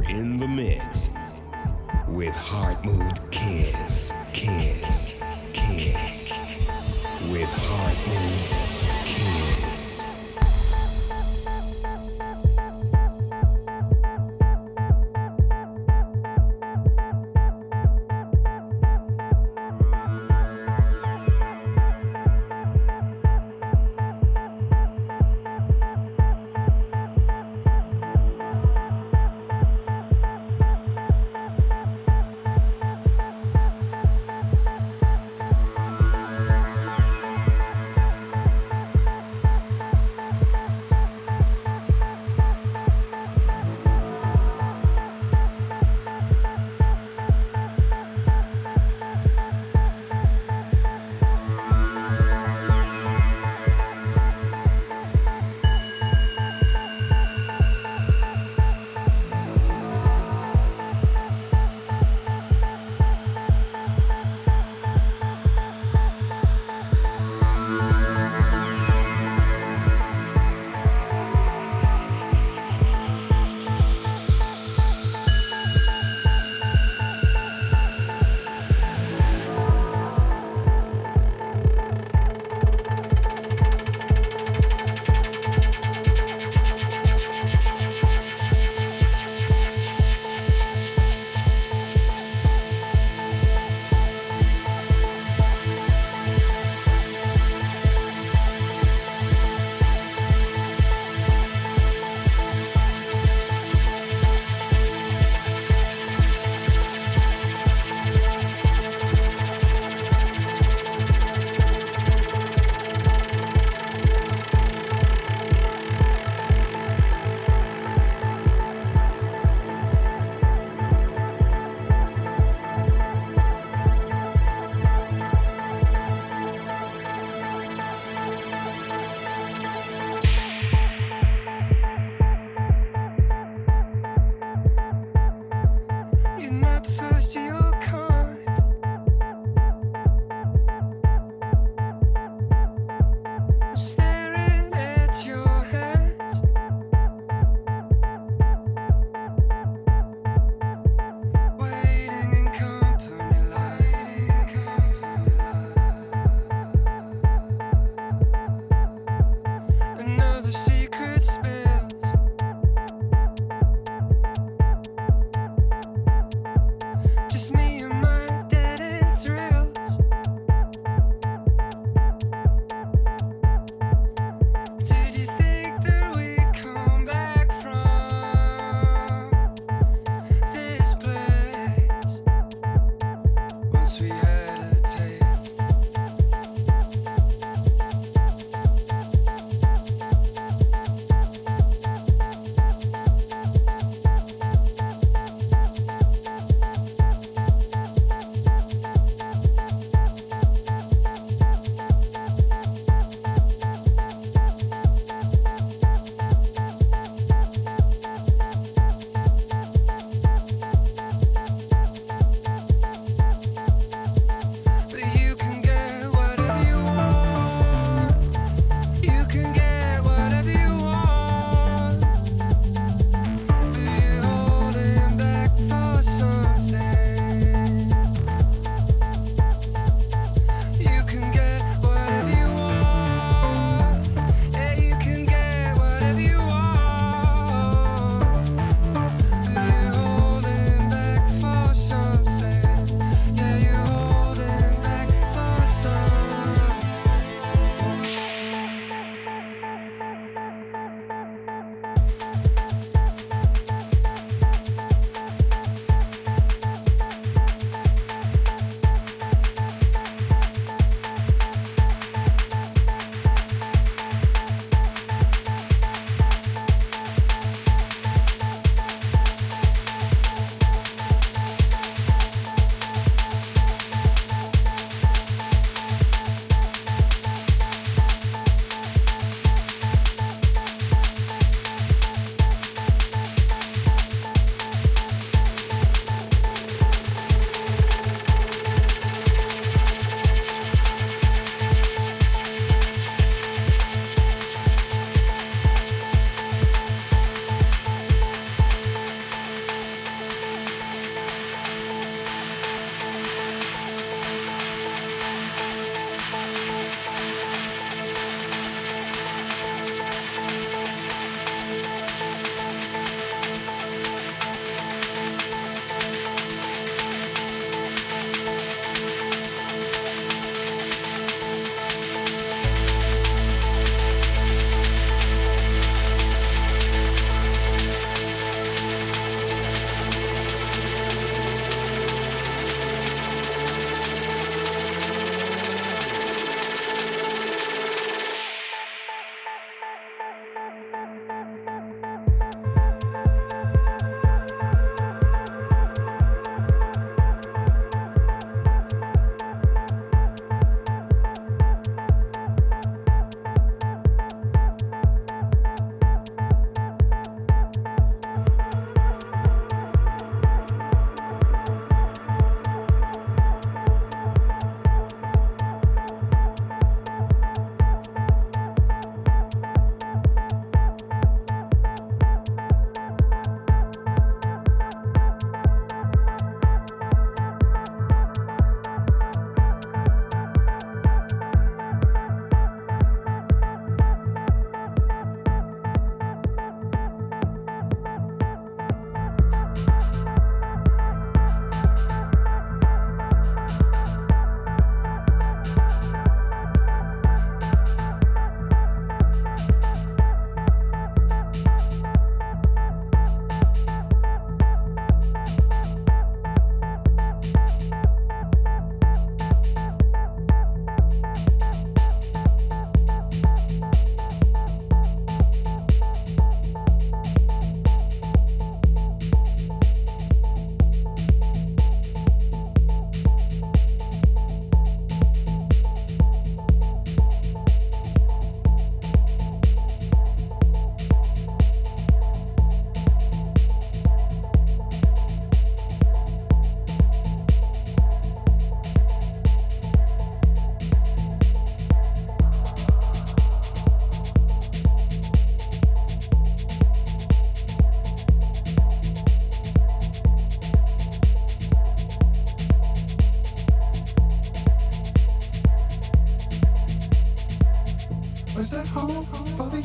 [0.00, 1.10] You're in the mix
[2.08, 6.32] with Heart Mood Kiss, Kiss, Kiss.
[7.30, 8.69] With Heart Mood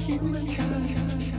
[0.06, 1.35] humankind.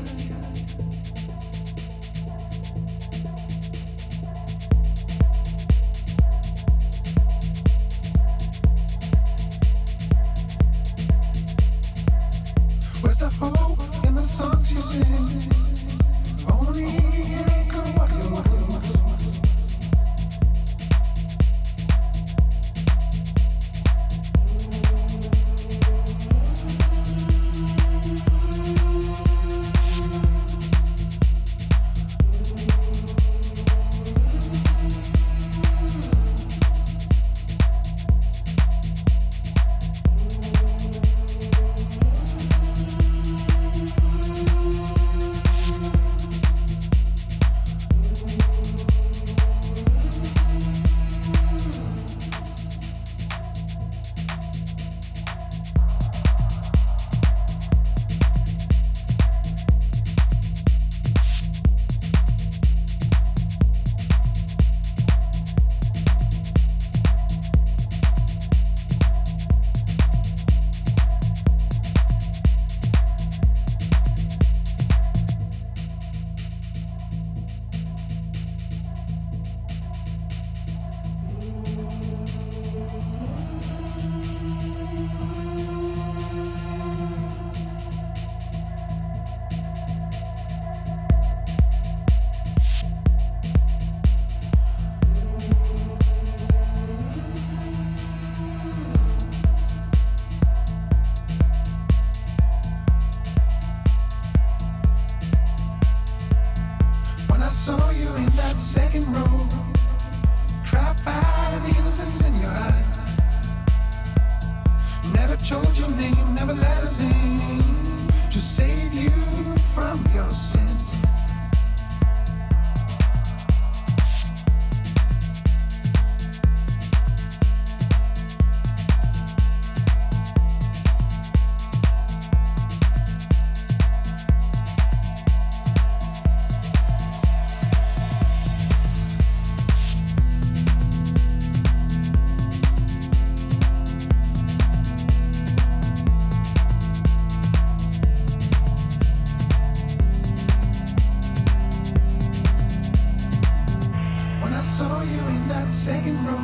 [154.77, 156.37] saw you in that second row,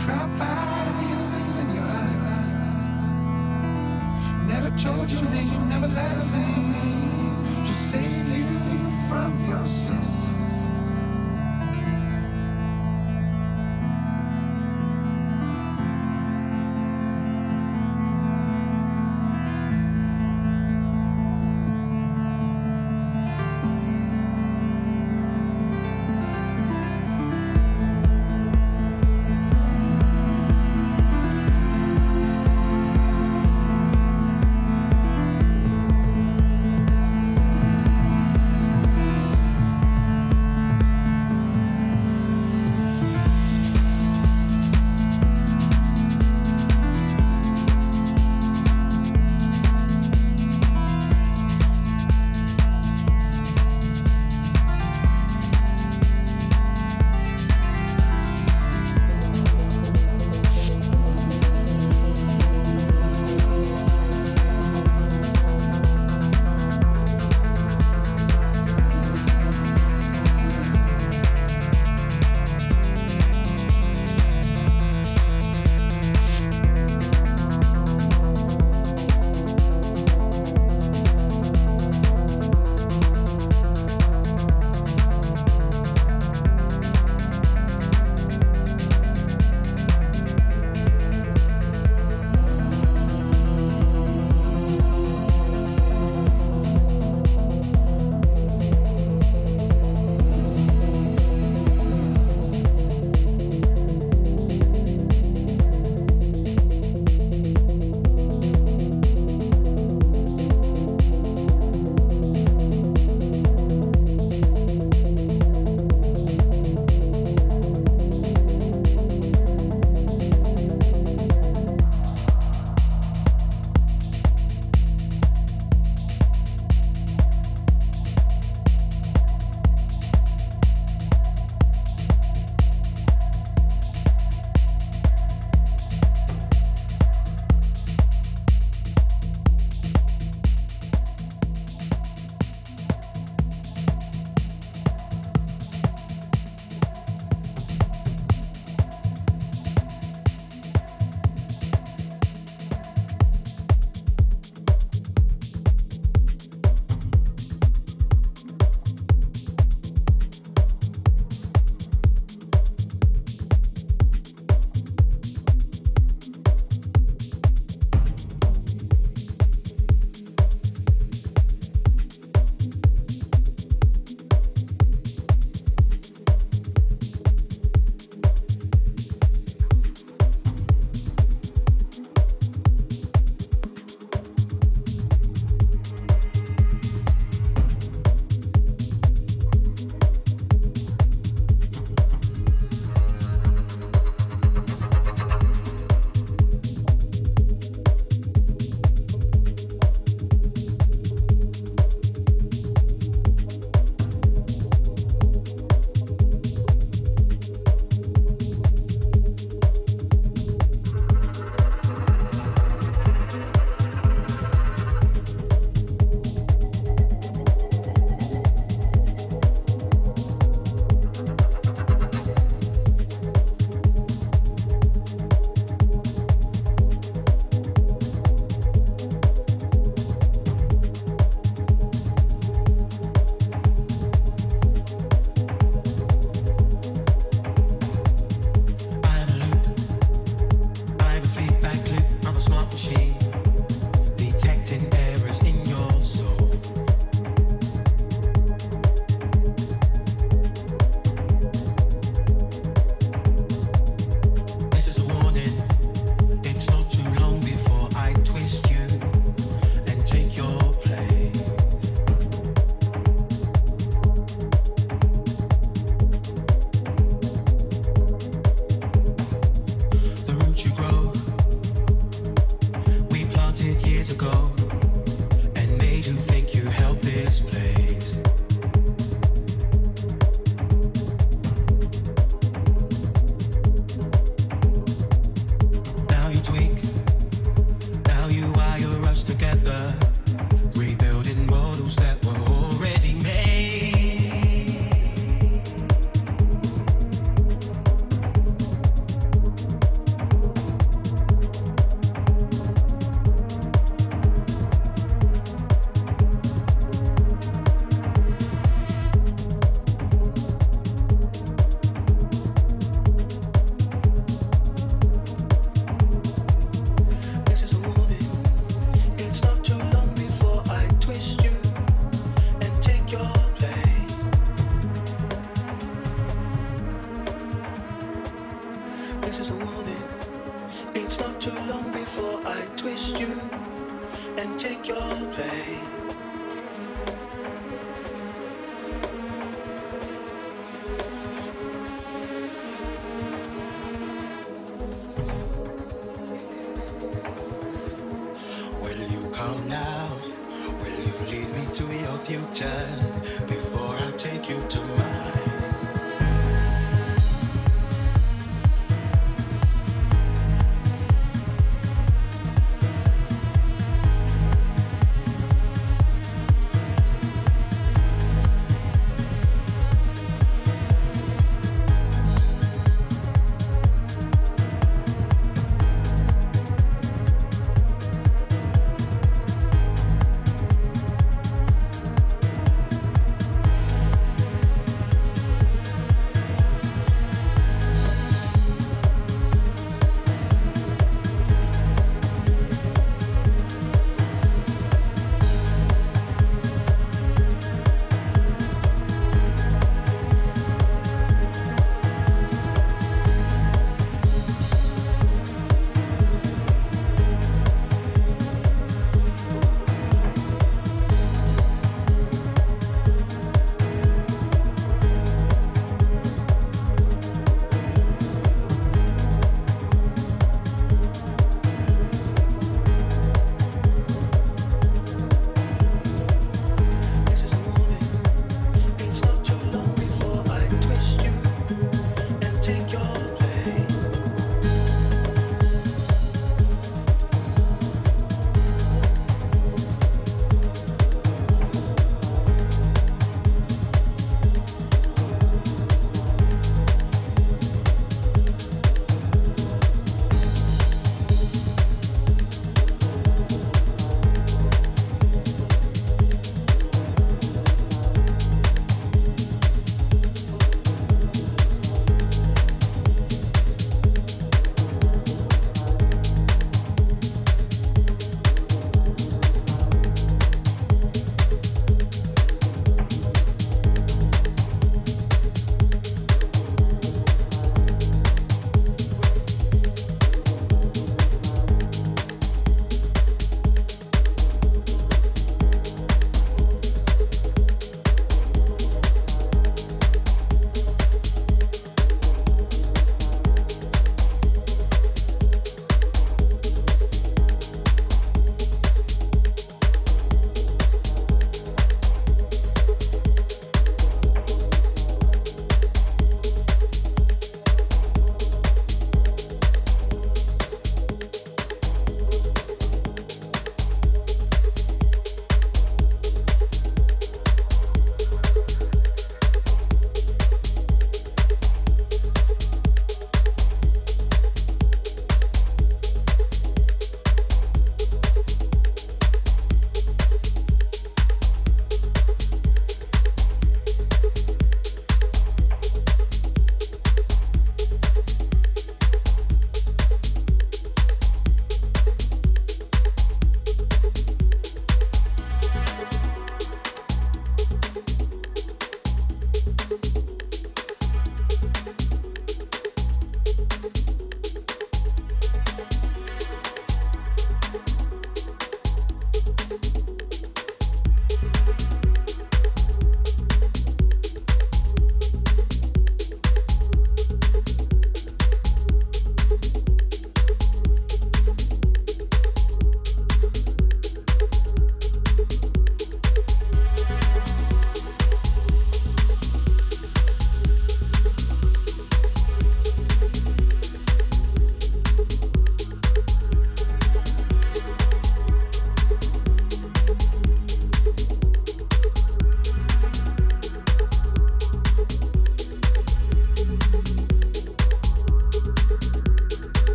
[0.00, 2.28] trapped by the innocence in your eyes.
[4.48, 7.64] Never told your name, never let us in.
[7.64, 8.46] Just save you
[9.08, 10.27] from your sins.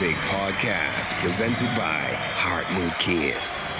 [0.00, 3.73] Music Podcast presented by Heart Mood Kiss.